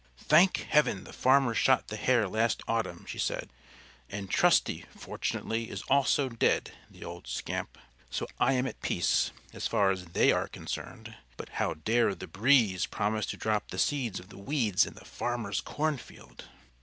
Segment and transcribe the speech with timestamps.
[0.17, 3.49] "Thank heaven, the farmer shot the Hare last autumn," she said;
[4.09, 7.77] "and Trusty, fortunately, is also dead, the old scamp.
[8.09, 11.13] So I am at peace, as far as they are concerned.
[11.37, 15.05] But how dare the Breeze promise to drop the seeds of the weeds in the
[15.05, 16.45] farmer's cornfield?"